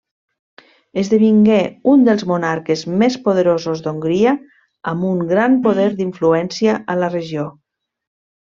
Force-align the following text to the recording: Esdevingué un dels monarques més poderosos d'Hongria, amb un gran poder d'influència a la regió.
Esdevingué 1.01 1.57
un 1.91 2.05
dels 2.07 2.23
monarques 2.31 2.83
més 3.03 3.17
poderosos 3.27 3.83
d'Hongria, 3.85 4.33
amb 4.93 5.09
un 5.11 5.23
gran 5.35 5.61
poder 5.69 5.87
d'influència 6.01 6.79
a 6.95 6.97
la 7.05 7.13
regió. 7.17 7.49